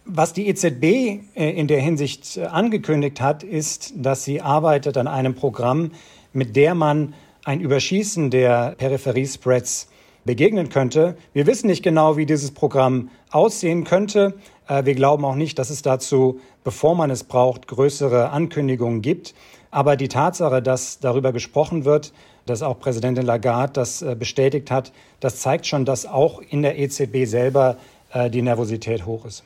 Was 0.05 0.33
die 0.33 0.47
EZB 0.47 0.83
äh, 0.83 1.19
in 1.51 1.67
der 1.67 1.79
Hinsicht 1.79 2.39
angekündigt 2.39 3.21
hat, 3.21 3.43
ist, 3.43 3.93
dass 3.95 4.23
sie 4.23 4.41
arbeitet 4.41 4.97
an 4.97 5.07
einem 5.07 5.35
Programm, 5.35 5.91
mit 6.33 6.55
der 6.55 6.75
man 6.75 7.13
ein 7.43 7.61
Überschießen 7.61 8.29
der 8.29 8.75
Peripheriespreads 8.77 9.87
begegnen 10.25 10.69
könnte. 10.69 11.17
Wir 11.33 11.47
wissen 11.47 11.67
nicht 11.67 11.83
genau, 11.83 12.17
wie 12.17 12.27
dieses 12.27 12.51
Programm 12.51 13.09
aussehen 13.31 13.83
könnte. 13.83 14.35
Wir 14.67 14.93
glauben 14.93 15.25
auch 15.25 15.33
nicht, 15.33 15.57
dass 15.57 15.71
es 15.71 15.81
dazu, 15.81 16.39
bevor 16.63 16.93
man 16.93 17.09
es 17.09 17.23
braucht, 17.23 17.67
größere 17.67 18.29
Ankündigungen 18.29 19.01
gibt. 19.01 19.33
Aber 19.71 19.95
die 19.95 20.09
Tatsache, 20.09 20.61
dass 20.61 20.99
darüber 20.99 21.31
gesprochen 21.31 21.83
wird, 21.85 22.13
dass 22.45 22.61
auch 22.61 22.79
Präsidentin 22.79 23.25
Lagarde 23.25 23.73
das 23.73 24.01
äh, 24.01 24.15
bestätigt 24.15 24.71
hat, 24.71 24.91
das 25.19 25.39
zeigt 25.39 25.67
schon, 25.67 25.85
dass 25.85 26.05
auch 26.05 26.41
in 26.41 26.61
der 26.61 26.77
EZB 26.77 27.25
selber 27.25 27.77
äh, 28.13 28.29
die 28.29 28.41
Nervosität 28.41 29.05
hoch 29.05 29.25
ist. 29.25 29.43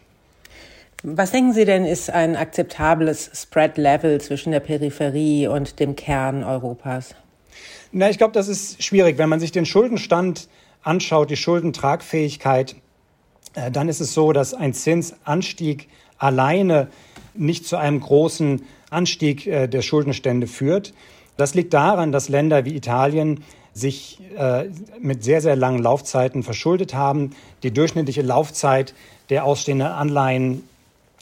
Was 1.04 1.32
denken 1.32 1.54
Sie 1.54 1.66
denn, 1.66 1.86
ist 1.86 2.10
ein 2.10 2.36
akzeptables 2.36 3.30
Spread-Level 3.34 4.20
zwischen 4.22 4.52
der 4.52 4.60
Peripherie 4.60 5.48
und 5.48 5.80
dem 5.80 5.96
Kern 5.96 6.44
Europas? 6.44 7.14
Na, 7.92 8.10
ich 8.10 8.18
glaube, 8.18 8.34
das 8.34 8.48
ist 8.48 8.82
schwierig. 8.82 9.18
Wenn 9.18 9.30
man 9.30 9.40
sich 9.40 9.52
den 9.52 9.66
Schuldenstand 9.66 10.48
anschaut, 10.82 11.30
die 11.30 11.38
Schuldentragfähigkeit, 11.38 12.76
äh, 13.54 13.70
dann 13.72 13.90
ist 13.90 14.00
es 14.00 14.14
so, 14.14 14.34
dass 14.34 14.54
ein 14.54 14.74
Zinsanstieg 14.74 15.90
alleine 16.18 16.88
nicht 17.34 17.68
zu 17.68 17.76
einem 17.76 18.00
großen 18.00 18.64
Anstieg 18.90 19.44
der 19.44 19.82
Schuldenstände 19.82 20.48
führt. 20.48 20.94
Das 21.38 21.54
liegt 21.54 21.74
daran, 21.74 22.12
dass 22.12 22.30
Länder 22.30 22.66
wie 22.66 22.76
Italien 22.76 23.44
sich 23.74 24.20
äh, 24.38 24.70
mit 25.02 25.24
sehr, 25.24 25.42
sehr 25.42 25.56
langen 25.56 25.84
Laufzeiten 25.84 26.44
verschuldet 26.44 26.94
haben. 26.94 27.36
Die 27.62 27.72
durchschnittliche 27.72 28.22
Laufzeit 28.22 28.94
der 29.30 29.44
ausstehenden 29.44 29.88
Anleihen 29.88 30.64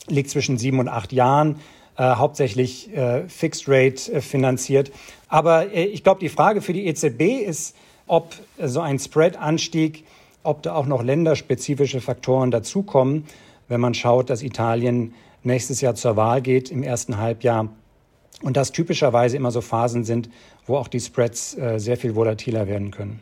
liegt 0.08 0.30
zwischen 0.30 0.58
sieben 0.58 0.80
und 0.80 0.88
acht 0.88 1.12
Jahren, 1.14 1.60
äh, 1.98 2.04
hauptsächlich 2.04 2.96
äh, 2.96 3.28
Fixed 3.28 3.68
Rate 3.68 4.12
äh, 4.14 4.22
finanziert. 4.22 4.92
Aber 5.30 5.74
äh, 5.74 5.86
ich 5.86 6.04
glaube, 6.04 6.20
die 6.20 6.30
Frage 6.30 6.62
für 6.62 6.74
die 6.74 6.86
EZB 6.86 7.44
ist, 7.46 7.76
ob 8.06 8.36
so 8.62 8.82
ein 8.82 9.00
Spread-Anstieg, 9.00 10.04
ob 10.44 10.62
da 10.62 10.76
auch 10.76 10.86
noch 10.86 11.02
länderspezifische 11.02 12.02
Faktoren 12.02 12.52
dazukommen, 12.52 13.26
wenn 13.68 13.82
man 13.82 13.94
schaut, 13.94 14.30
dass 14.30 14.44
Italien 14.44 15.14
nächstes 15.42 15.82
Jahr 15.82 15.96
zur 15.96 16.16
Wahl 16.18 16.42
geht 16.42 16.70
im 16.70 16.84
ersten 16.84 17.18
Halbjahr 17.18 17.70
und 18.44 18.58
das 18.58 18.72
typischerweise 18.72 19.38
immer 19.38 19.52
so 19.52 19.62
Phasen 19.62 20.04
sind, 20.04 20.30
wo 20.68 20.78
auch 20.78 20.88
die 20.88 21.00
Spreads 21.00 21.58
äh, 21.58 21.80
sehr 21.80 21.98
viel 21.98 22.16
volatiler 22.16 22.68
werden 22.68 22.92
können. 22.92 23.20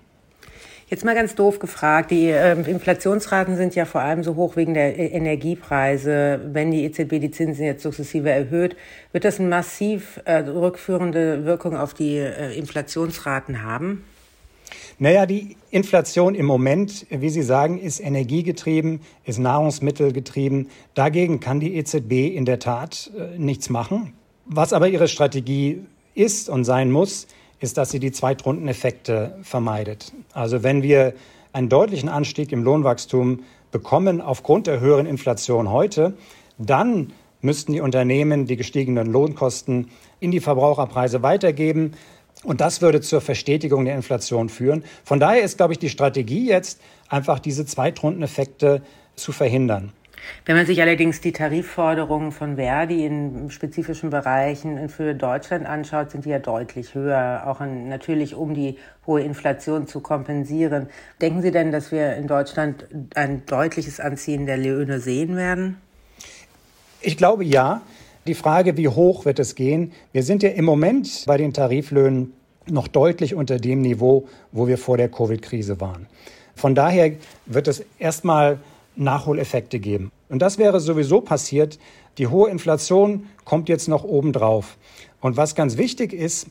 Jetzt 0.91 1.05
mal 1.05 1.15
ganz 1.15 1.35
doof 1.35 1.59
gefragt, 1.59 2.11
die 2.11 2.25
äh, 2.25 2.51
Inflationsraten 2.69 3.55
sind 3.55 3.75
ja 3.75 3.85
vor 3.85 4.01
allem 4.01 4.23
so 4.23 4.35
hoch 4.35 4.57
wegen 4.57 4.73
der 4.73 4.99
e 4.99 5.07
Energiepreise. 5.07 6.41
Wenn 6.51 6.71
die 6.71 6.83
EZB 6.83 7.21
die 7.21 7.31
Zinsen 7.31 7.63
jetzt 7.63 7.83
sukzessive 7.83 8.29
erhöht, 8.29 8.75
wird 9.13 9.23
das 9.23 9.39
eine 9.39 9.47
massiv 9.47 10.19
äh, 10.25 10.39
rückführende 10.39 11.45
Wirkung 11.45 11.77
auf 11.77 11.93
die 11.93 12.17
äh, 12.17 12.57
Inflationsraten 12.57 13.63
haben? 13.63 14.03
Naja, 14.99 15.25
die 15.25 15.55
Inflation 15.69 16.35
im 16.35 16.45
Moment, 16.45 17.05
wie 17.09 17.29
Sie 17.29 17.41
sagen, 17.41 17.79
ist 17.79 18.01
energiegetrieben, 18.01 18.99
ist 19.23 19.39
nahrungsmittelgetrieben. 19.39 20.67
Dagegen 20.93 21.39
kann 21.39 21.61
die 21.61 21.75
EZB 21.77 22.35
in 22.35 22.43
der 22.43 22.59
Tat 22.59 23.11
äh, 23.17 23.39
nichts 23.39 23.69
machen. 23.69 24.11
Was 24.45 24.73
aber 24.73 24.87
ihre 24.87 25.07
Strategie 25.07 25.85
ist 26.13 26.49
und 26.49 26.65
sein 26.65 26.91
muss, 26.91 27.27
ist, 27.59 27.77
dass 27.77 27.91
sie 27.91 27.99
die 27.99 28.11
Zweitrundeneffekte 28.11 29.37
vermeidet. 29.43 30.13
Also 30.33 30.63
wenn 30.63 30.81
wir 30.81 31.13
einen 31.53 31.69
deutlichen 31.69 32.09
Anstieg 32.09 32.51
im 32.51 32.63
Lohnwachstum 32.63 33.41
bekommen 33.71 34.19
aufgrund 34.19 34.67
der 34.67 34.79
höheren 34.79 35.05
Inflation 35.05 35.69
heute, 35.69 36.13
dann 36.57 37.13
müssten 37.41 37.73
die 37.73 37.81
Unternehmen 37.81 38.45
die 38.45 38.57
gestiegenen 38.57 39.07
Lohnkosten 39.07 39.89
in 40.19 40.31
die 40.31 40.39
Verbraucherpreise 40.39 41.23
weitergeben. 41.23 41.93
Und 42.43 42.61
das 42.61 42.81
würde 42.81 43.01
zur 43.01 43.21
Verstetigung 43.21 43.85
der 43.85 43.95
Inflation 43.95 44.49
führen. 44.49 44.83
Von 45.03 45.19
daher 45.19 45.43
ist, 45.43 45.57
glaube 45.57 45.73
ich, 45.73 45.79
die 45.79 45.89
Strategie 45.89 46.47
jetzt 46.47 46.81
einfach 47.09 47.39
diese 47.39 47.65
Zweitrundeneffekte 47.65 48.81
zu 49.15 49.31
verhindern. 49.31 49.91
Wenn 50.45 50.55
man 50.55 50.65
sich 50.65 50.81
allerdings 50.81 51.21
die 51.21 51.31
Tarifforderungen 51.31 52.31
von 52.31 52.55
Verdi 52.55 53.05
in 53.05 53.49
spezifischen 53.49 54.09
Bereichen 54.09 54.89
für 54.89 55.13
Deutschland 55.13 55.65
anschaut, 55.65 56.11
sind 56.11 56.25
die 56.25 56.29
ja 56.29 56.39
deutlich 56.39 56.95
höher, 56.95 57.43
auch 57.47 57.61
in, 57.61 57.89
natürlich 57.89 58.35
um 58.35 58.53
die 58.53 58.77
hohe 59.05 59.21
Inflation 59.21 59.87
zu 59.87 59.99
kompensieren. 59.99 60.87
Denken 61.21 61.41
Sie 61.41 61.51
denn, 61.51 61.71
dass 61.71 61.91
wir 61.91 62.15
in 62.15 62.27
Deutschland 62.27 62.85
ein 63.15 63.45
deutliches 63.45 63.99
Anziehen 63.99 64.45
der 64.45 64.57
Löhne 64.57 64.99
sehen 64.99 65.35
werden? 65.35 65.77
Ich 67.01 67.17
glaube 67.17 67.43
ja. 67.43 67.81
Die 68.27 68.35
Frage, 68.35 68.77
wie 68.77 68.87
hoch 68.87 69.25
wird 69.25 69.39
es 69.39 69.55
gehen? 69.55 69.93
Wir 70.11 70.21
sind 70.21 70.43
ja 70.43 70.49
im 70.49 70.63
Moment 70.63 71.23
bei 71.25 71.37
den 71.37 71.53
Tariflöhnen 71.53 72.33
noch 72.67 72.87
deutlich 72.87 73.33
unter 73.33 73.57
dem 73.57 73.81
Niveau, 73.81 74.27
wo 74.51 74.67
wir 74.67 74.77
vor 74.77 74.97
der 74.97 75.09
Covid-Krise 75.09 75.81
waren. 75.81 76.05
Von 76.55 76.75
daher 76.75 77.13
wird 77.47 77.67
es 77.67 77.83
erstmal 77.97 78.59
Nachholeffekte 78.95 79.79
geben. 79.79 80.11
Und 80.29 80.41
das 80.41 80.57
wäre 80.57 80.79
sowieso 80.79 81.21
passiert. 81.21 81.79
Die 82.17 82.27
hohe 82.27 82.49
Inflation 82.49 83.27
kommt 83.45 83.69
jetzt 83.69 83.87
noch 83.87 84.03
obendrauf. 84.03 84.77
Und 85.19 85.37
was 85.37 85.55
ganz 85.55 85.77
wichtig 85.77 86.13
ist, 86.13 86.47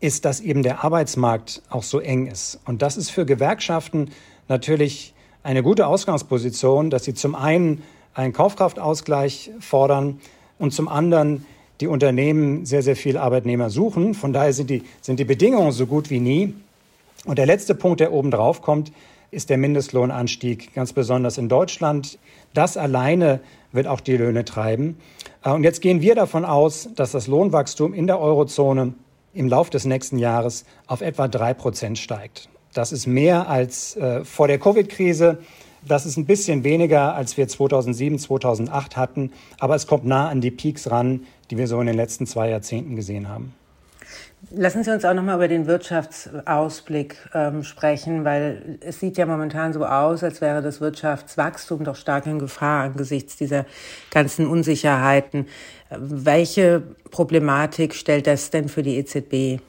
ist, 0.00 0.24
dass 0.24 0.40
eben 0.40 0.62
der 0.62 0.84
Arbeitsmarkt 0.84 1.62
auch 1.70 1.82
so 1.82 2.00
eng 2.00 2.26
ist. 2.26 2.60
Und 2.66 2.82
das 2.82 2.96
ist 2.96 3.10
für 3.10 3.26
Gewerkschaften 3.26 4.10
natürlich 4.46 5.14
eine 5.42 5.62
gute 5.62 5.86
Ausgangsposition, 5.86 6.90
dass 6.90 7.04
sie 7.04 7.14
zum 7.14 7.34
einen 7.34 7.82
einen 8.14 8.32
Kaufkraftausgleich 8.32 9.50
fordern 9.60 10.20
und 10.58 10.72
zum 10.72 10.88
anderen 10.88 11.46
die 11.80 11.86
Unternehmen 11.86 12.66
sehr, 12.66 12.82
sehr 12.82 12.96
viel 12.96 13.16
Arbeitnehmer 13.16 13.70
suchen. 13.70 14.14
Von 14.14 14.32
daher 14.32 14.52
sind 14.52 14.70
die, 14.70 14.82
sind 15.00 15.20
die 15.20 15.24
Bedingungen 15.24 15.72
so 15.72 15.86
gut 15.86 16.10
wie 16.10 16.20
nie. 16.20 16.54
Und 17.24 17.38
der 17.38 17.46
letzte 17.46 17.74
Punkt, 17.74 18.00
der 18.00 18.12
oben 18.12 18.30
drauf 18.30 18.62
kommt, 18.62 18.92
ist 19.30 19.50
der 19.50 19.58
Mindestlohnanstieg, 19.58 20.74
ganz 20.74 20.92
besonders 20.92 21.38
in 21.38 21.48
Deutschland. 21.48 22.18
Das 22.54 22.76
alleine 22.76 23.40
wird 23.72 23.86
auch 23.86 24.00
die 24.00 24.16
Löhne 24.16 24.44
treiben. 24.44 24.98
Äh, 25.44 25.50
und 25.50 25.64
jetzt 25.64 25.80
gehen 25.80 26.00
wir 26.00 26.14
davon 26.14 26.44
aus, 26.44 26.88
dass 26.94 27.12
das 27.12 27.26
Lohnwachstum 27.26 27.94
in 27.94 28.06
der 28.06 28.20
Eurozone 28.20 28.94
im 29.34 29.48
Lauf 29.48 29.70
des 29.70 29.84
nächsten 29.84 30.18
Jahres 30.18 30.64
auf 30.86 31.00
etwa 31.00 31.28
drei 31.28 31.54
Prozent 31.54 31.98
steigt. 31.98 32.48
Das 32.72 32.92
ist 32.92 33.06
mehr 33.06 33.48
als 33.48 33.96
äh, 33.96 34.24
vor 34.24 34.48
der 34.48 34.58
Covid-Krise. 34.58 35.38
Das 35.86 36.06
ist 36.06 36.16
ein 36.16 36.26
bisschen 36.26 36.64
weniger, 36.64 37.14
als 37.14 37.36
wir 37.36 37.46
2007, 37.46 38.18
2008 38.18 38.96
hatten. 38.96 39.32
Aber 39.58 39.74
es 39.74 39.86
kommt 39.86 40.04
nah 40.04 40.28
an 40.28 40.40
die 40.40 40.50
Peaks 40.50 40.90
ran, 40.90 41.24
die 41.50 41.58
wir 41.58 41.66
so 41.66 41.80
in 41.80 41.86
den 41.86 41.96
letzten 41.96 42.26
zwei 42.26 42.50
Jahrzehnten 42.50 42.96
gesehen 42.96 43.28
haben. 43.28 43.54
Lassen 44.50 44.82
Sie 44.82 44.90
uns 44.90 45.04
auch 45.04 45.12
noch 45.12 45.22
mal 45.22 45.34
über 45.34 45.48
den 45.48 45.66
Wirtschaftsausblick 45.66 47.16
ähm, 47.34 47.64
sprechen, 47.64 48.24
weil 48.24 48.78
es 48.80 48.98
sieht 48.98 49.18
ja 49.18 49.26
momentan 49.26 49.74
so 49.74 49.84
aus, 49.84 50.22
als 50.22 50.40
wäre 50.40 50.62
das 50.62 50.80
Wirtschaftswachstum 50.80 51.84
doch 51.84 51.96
stark 51.96 52.24
in 52.26 52.38
Gefahr 52.38 52.84
angesichts 52.84 53.36
dieser 53.36 53.66
ganzen 54.10 54.46
Unsicherheiten. 54.46 55.46
Welche 55.90 56.82
Problematik 57.10 57.94
stellt 57.94 58.26
das 58.26 58.48
denn 58.48 58.70
für 58.70 58.82
die 58.82 58.96
EZB? 58.96 59.60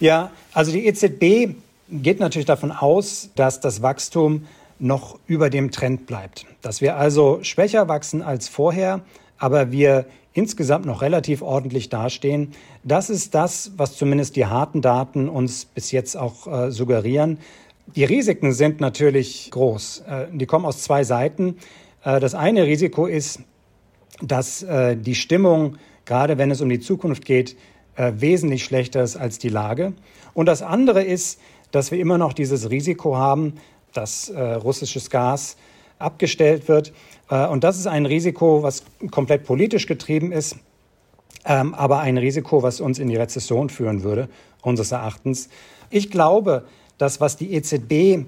Ja, 0.00 0.32
also 0.52 0.72
die 0.72 0.86
EZB 0.86 1.54
geht 1.88 2.18
natürlich 2.18 2.46
davon 2.46 2.72
aus, 2.72 3.30
dass 3.36 3.60
das 3.60 3.80
Wachstum 3.80 4.48
noch 4.80 5.20
über 5.28 5.50
dem 5.50 5.70
Trend 5.70 6.06
bleibt. 6.06 6.46
Dass 6.62 6.80
wir 6.80 6.96
also 6.96 7.38
schwächer 7.42 7.86
wachsen 7.86 8.22
als 8.22 8.48
vorher, 8.48 9.02
aber 9.38 9.70
wir 9.70 10.06
insgesamt 10.34 10.84
noch 10.84 11.00
relativ 11.00 11.40
ordentlich 11.40 11.88
dastehen. 11.88 12.52
Das 12.82 13.08
ist 13.08 13.34
das, 13.34 13.72
was 13.76 13.96
zumindest 13.96 14.36
die 14.36 14.46
harten 14.46 14.82
Daten 14.82 15.28
uns 15.28 15.64
bis 15.64 15.92
jetzt 15.92 16.16
auch 16.16 16.46
äh, 16.46 16.70
suggerieren. 16.70 17.38
Die 17.94 18.04
Risiken 18.04 18.52
sind 18.52 18.80
natürlich 18.80 19.50
groß. 19.52 20.04
Äh, 20.06 20.26
die 20.32 20.46
kommen 20.46 20.66
aus 20.66 20.82
zwei 20.82 21.04
Seiten. 21.04 21.56
Äh, 22.04 22.18
das 22.18 22.34
eine 22.34 22.66
Risiko 22.66 23.06
ist, 23.06 23.40
dass 24.20 24.62
äh, 24.64 24.96
die 24.96 25.14
Stimmung, 25.14 25.76
gerade 26.04 26.36
wenn 26.36 26.50
es 26.50 26.60
um 26.60 26.68
die 26.68 26.80
Zukunft 26.80 27.24
geht, 27.24 27.56
äh, 27.94 28.12
wesentlich 28.16 28.64
schlechter 28.64 29.02
ist 29.02 29.16
als 29.16 29.38
die 29.38 29.48
Lage. 29.48 29.92
Und 30.34 30.46
das 30.46 30.62
andere 30.62 31.04
ist, 31.04 31.40
dass 31.70 31.92
wir 31.92 31.98
immer 31.98 32.18
noch 32.18 32.32
dieses 32.32 32.70
Risiko 32.70 33.16
haben, 33.16 33.54
dass 33.92 34.30
äh, 34.30 34.40
russisches 34.40 35.10
Gas 35.10 35.56
abgestellt 35.98 36.68
wird. 36.68 36.92
Äh, 37.30 37.46
und 37.46 37.64
das 37.64 37.78
ist 37.78 37.86
ein 37.86 38.06
Risiko, 38.06 38.62
was 38.62 38.84
komplett 39.10 39.44
politisch 39.44 39.86
getrieben 39.86 40.32
ist, 40.32 40.56
ähm, 41.44 41.74
aber 41.74 42.00
ein 42.00 42.16
Risiko, 42.16 42.62
was 42.62 42.80
uns 42.80 42.98
in 42.98 43.08
die 43.08 43.16
Rezession 43.16 43.68
führen 43.68 44.02
würde, 44.02 44.28
unseres 44.62 44.92
Erachtens. 44.92 45.48
Ich 45.90 46.10
glaube, 46.10 46.64
dass 46.98 47.20
was 47.20 47.36
die 47.36 47.52
EZB 47.54 48.26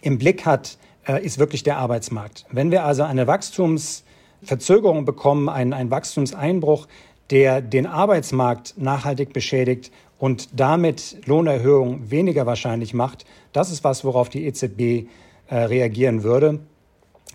im 0.00 0.18
Blick 0.18 0.44
hat, 0.44 0.78
äh, 1.06 1.24
ist 1.24 1.38
wirklich 1.38 1.62
der 1.62 1.78
Arbeitsmarkt. 1.78 2.46
Wenn 2.50 2.70
wir 2.70 2.84
also 2.84 3.02
eine 3.02 3.26
Wachstumsverzögerung 3.26 5.04
bekommen, 5.04 5.48
einen, 5.48 5.72
einen 5.72 5.90
Wachstumseinbruch, 5.90 6.86
der 7.30 7.60
den 7.60 7.86
Arbeitsmarkt 7.86 8.74
nachhaltig 8.76 9.32
beschädigt 9.32 9.92
und 10.18 10.48
damit 10.58 11.16
Lohnerhöhungen 11.26 12.10
weniger 12.10 12.46
wahrscheinlich 12.46 12.94
macht, 12.94 13.24
das 13.52 13.70
ist 13.70 13.84
was, 13.84 14.04
worauf 14.04 14.28
die 14.28 14.46
EZB 14.46 15.08
äh, 15.48 15.56
reagieren 15.56 16.22
würde. 16.22 16.60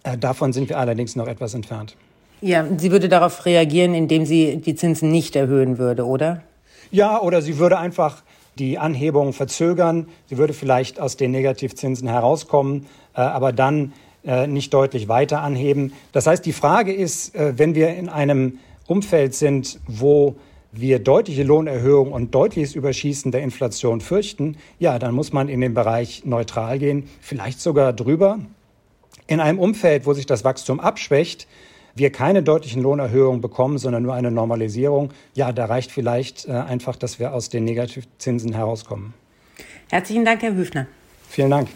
Äh, 0.07 0.17
davon 0.17 0.53
sind 0.53 0.69
wir 0.69 0.77
allerdings 0.77 1.15
noch 1.15 1.27
etwas 1.27 1.53
entfernt. 1.53 1.95
Ja, 2.41 2.65
sie 2.77 2.91
würde 2.91 3.09
darauf 3.09 3.45
reagieren, 3.45 3.93
indem 3.93 4.25
sie 4.25 4.57
die 4.57 4.75
Zinsen 4.75 5.11
nicht 5.11 5.35
erhöhen 5.35 5.77
würde, 5.77 6.05
oder? 6.05 6.43
Ja, 6.91 7.19
oder 7.19 7.41
sie 7.41 7.57
würde 7.57 7.77
einfach 7.77 8.23
die 8.57 8.77
Anhebung 8.77 9.33
verzögern. 9.33 10.07
Sie 10.27 10.37
würde 10.37 10.53
vielleicht 10.53 10.99
aus 10.99 11.17
den 11.17 11.31
Negativzinsen 11.31 12.07
herauskommen, 12.07 12.85
äh, 13.15 13.21
aber 13.21 13.51
dann 13.51 13.93
äh, 14.23 14.47
nicht 14.47 14.73
deutlich 14.73 15.07
weiter 15.07 15.41
anheben. 15.41 15.93
Das 16.11 16.27
heißt, 16.27 16.45
die 16.45 16.53
Frage 16.53 16.93
ist, 16.93 17.33
wenn 17.35 17.75
wir 17.75 17.95
in 17.95 18.09
einem 18.09 18.59
Umfeld 18.87 19.33
sind, 19.35 19.79
wo 19.87 20.35
wir 20.71 20.99
deutliche 20.99 21.43
Lohnerhöhungen 21.43 22.13
und 22.13 22.33
deutliches 22.33 22.75
Überschießen 22.75 23.31
der 23.31 23.41
Inflation 23.41 23.99
fürchten, 24.01 24.57
ja, 24.79 24.99
dann 24.99 25.13
muss 25.13 25.33
man 25.33 25.49
in 25.49 25.61
den 25.61 25.73
Bereich 25.73 26.23
neutral 26.25 26.79
gehen, 26.79 27.09
vielleicht 27.21 27.59
sogar 27.61 27.93
drüber. 27.93 28.39
In 29.27 29.39
einem 29.39 29.59
Umfeld, 29.59 30.05
wo 30.05 30.13
sich 30.13 30.25
das 30.25 30.43
Wachstum 30.43 30.79
abschwächt, 30.79 31.47
wir 31.95 32.11
keine 32.11 32.43
deutlichen 32.43 32.81
Lohnerhöhungen 32.81 33.41
bekommen, 33.41 33.77
sondern 33.77 34.03
nur 34.03 34.13
eine 34.13 34.31
Normalisierung, 34.31 35.11
ja, 35.33 35.51
da 35.51 35.65
reicht 35.65 35.91
vielleicht 35.91 36.47
äh, 36.47 36.51
einfach, 36.51 36.95
dass 36.95 37.19
wir 37.19 37.33
aus 37.33 37.49
den 37.49 37.63
Negativzinsen 37.63 38.53
herauskommen. 38.53 39.13
Herzlichen 39.89 40.25
Dank, 40.25 40.41
Herr 40.41 40.55
Hüfner. 40.55 40.87
Vielen 41.29 41.49
Dank. 41.49 41.69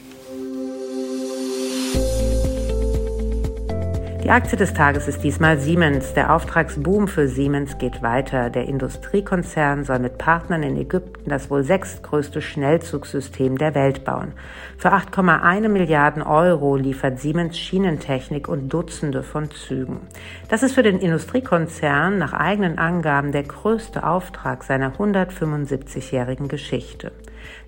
Die 4.32 4.36
Aktie 4.38 4.58
des 4.58 4.74
Tages 4.74 5.10
ist 5.10 5.26
diesmal 5.26 5.60
Siemens. 5.60 6.14
Der 6.14 6.34
Auftragsboom 6.34 7.10
für 7.10 7.28
Siemens 7.28 7.78
geht 7.80 8.02
weiter. 8.02 8.50
Der 8.50 8.66
Industriekonzern 8.66 9.84
soll 9.84 10.00
mit 10.00 10.18
Partnern 10.18 10.64
in 10.64 10.78
Ägypten 10.78 11.30
das 11.30 11.50
wohl 11.50 11.66
sechstgrößte 11.66 12.42
Schnellzugsystem 12.42 13.58
der 13.58 13.76
Welt 13.76 14.06
bauen. 14.06 14.32
Für 14.78 14.94
8,1 14.94 15.68
Milliarden 15.68 16.24
Euro 16.24 16.78
liefert 16.78 17.20
Siemens 17.20 17.60
Schienentechnik 17.60 18.48
und 18.48 18.70
Dutzende 18.70 19.22
von 19.22 19.52
Zügen. 19.52 20.00
Das 20.48 20.64
ist 20.64 20.76
für 20.76 20.84
den 20.84 21.00
Industriekonzern 21.00 22.18
nach 22.18 22.32
eigenen 22.32 22.78
Angaben 22.78 23.34
der 23.34 23.44
größte 23.44 24.08
Auftrag 24.08 24.64
seiner 24.64 24.94
175-jährigen 24.94 26.48
Geschichte. 26.48 27.12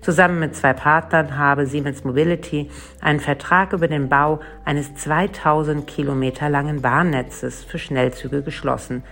Zusammen 0.00 0.38
mit 0.38 0.54
zwei 0.54 0.72
Partnern 0.72 1.36
habe 1.38 1.66
Siemens 1.66 2.04
Mobility 2.04 2.70
einen 3.00 3.20
Vertrag 3.20 3.72
über 3.72 3.88
den 3.88 4.08
Bau 4.08 4.40
eines 4.64 4.94
2000 4.94 5.86
Kilometer 5.86 6.48
langen 6.48 6.82
Bahnnetzes 6.82 7.64
für 7.64 7.78
Schnellzüge 7.78 8.42
geschlossen. 8.42 9.02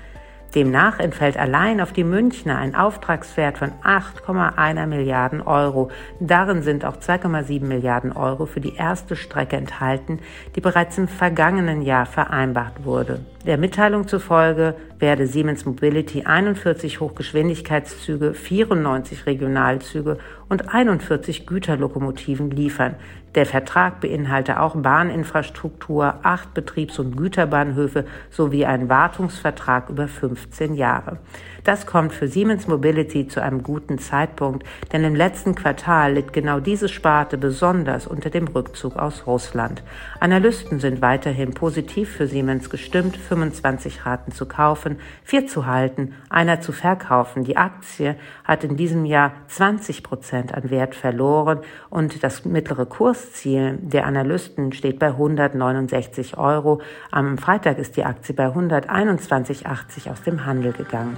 Demnach 0.54 0.98
entfällt 0.98 1.38
allein 1.38 1.80
auf 1.80 1.92
die 1.92 2.04
Münchner 2.04 2.58
ein 2.58 2.74
Auftragswert 2.74 3.56
von 3.56 3.72
8,1 3.82 4.86
Milliarden 4.86 5.40
Euro. 5.40 5.90
Darin 6.20 6.62
sind 6.62 6.84
auch 6.84 6.96
2,7 6.96 7.64
Milliarden 7.64 8.12
Euro 8.12 8.44
für 8.44 8.60
die 8.60 8.76
erste 8.76 9.16
Strecke 9.16 9.56
enthalten, 9.56 10.20
die 10.54 10.60
bereits 10.60 10.98
im 10.98 11.08
vergangenen 11.08 11.80
Jahr 11.80 12.04
vereinbart 12.04 12.84
wurde. 12.84 13.20
Der 13.44 13.58
Mitteilung 13.58 14.06
zufolge 14.06 14.76
werde 15.00 15.26
Siemens 15.26 15.64
Mobility 15.64 16.22
41 16.22 17.00
Hochgeschwindigkeitszüge, 17.00 18.34
94 18.34 19.26
Regionalzüge 19.26 20.18
und 20.48 20.72
41 20.72 21.44
Güterlokomotiven 21.44 22.52
liefern. 22.52 22.94
Der 23.34 23.44
Vertrag 23.44 24.00
beinhalte 24.00 24.60
auch 24.60 24.76
Bahninfrastruktur, 24.76 26.20
acht 26.22 26.54
Betriebs- 26.54 27.00
und 27.00 27.16
Güterbahnhöfe 27.16 28.04
sowie 28.30 28.64
einen 28.64 28.88
Wartungsvertrag 28.88 29.90
über 29.90 30.06
15 30.06 30.74
Jahre. 30.74 31.18
Das 31.64 31.86
kommt 31.86 32.12
für 32.12 32.26
Siemens 32.26 32.66
Mobility 32.66 33.28
zu 33.28 33.40
einem 33.40 33.62
guten 33.62 33.98
Zeitpunkt, 33.98 34.66
denn 34.92 35.04
im 35.04 35.14
letzten 35.14 35.54
Quartal 35.54 36.14
litt 36.14 36.32
genau 36.32 36.58
diese 36.58 36.88
Sparte 36.88 37.38
besonders 37.38 38.08
unter 38.08 38.30
dem 38.30 38.48
Rückzug 38.48 38.96
aus 38.96 39.28
Russland. 39.28 39.84
Analysten 40.18 40.80
sind 40.80 41.00
weiterhin 41.02 41.54
positiv 41.54 42.10
für 42.10 42.26
Siemens 42.26 42.68
gestimmt, 42.68 43.16
25 43.16 44.04
Raten 44.04 44.32
zu 44.32 44.46
kaufen, 44.46 44.98
vier 45.22 45.46
zu 45.46 45.64
halten, 45.64 46.14
einer 46.28 46.60
zu 46.60 46.72
verkaufen. 46.72 47.44
Die 47.44 47.56
Aktie 47.56 48.16
hat 48.42 48.64
in 48.64 48.76
diesem 48.76 49.04
Jahr 49.04 49.32
20 49.46 50.02
Prozent 50.02 50.52
an 50.52 50.68
Wert 50.68 50.96
verloren 50.96 51.60
und 51.90 52.24
das 52.24 52.44
mittlere 52.44 52.86
Kursziel 52.86 53.78
der 53.80 54.06
Analysten 54.06 54.72
steht 54.72 54.98
bei 54.98 55.08
169 55.08 56.36
Euro. 56.38 56.80
Am 57.12 57.38
Freitag 57.38 57.78
ist 57.78 57.96
die 57.96 58.04
Aktie 58.04 58.34
bei 58.34 58.48
121,80 58.48 60.10
aus 60.10 60.22
dem 60.22 60.44
Handel 60.44 60.72
gegangen. 60.72 61.16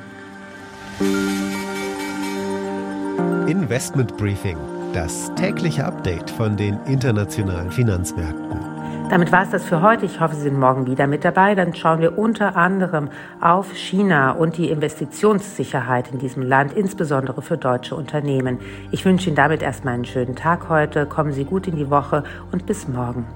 Investment 3.48 4.16
Briefing, 4.16 4.57
das 4.92 5.35
tägliche 5.35 5.85
Update 5.85 6.30
von 6.30 6.57
den 6.57 6.78
internationalen 6.87 7.70
Finanzmärkten. 7.70 8.61
Damit 9.11 9.33
war 9.33 9.42
es 9.42 9.50
das 9.50 9.64
für 9.64 9.83
heute. 9.83 10.07
Ich 10.07 10.20
hoffe, 10.20 10.35
Sie 10.35 10.42
sind 10.42 10.59
morgen 10.59 10.87
wieder 10.87 11.07
mit 11.07 11.24
dabei. 11.24 11.54
Dann 11.54 11.74
schauen 11.74 12.00
wir 12.00 12.16
unter 12.16 12.57
anderem 12.57 13.11
auf 13.40 13.72
China 13.74 14.30
und 14.30 14.57
die 14.57 14.70
Investitionssicherheit 14.70 16.11
in 16.12 16.18
diesem 16.18 16.42
Land, 16.42 16.72
insbesondere 16.72 17.42
für 17.42 17.59
deutsche 17.59 17.96
Unternehmen. 17.96 18.59
Ich 18.92 19.04
wünsche 19.04 19.28
Ihnen 19.28 19.37
damit 19.37 19.62
erstmal 19.62 19.94
einen 19.94 20.04
schönen 20.04 20.37
Tag 20.37 20.68
heute. 20.68 21.07
Kommen 21.07 21.33
Sie 21.33 21.44
gut 21.44 21.66
in 21.66 21.76
die 21.76 21.90
Woche 21.90 22.24
und 22.50 22.66
bis 22.66 22.88
morgen. 22.88 23.26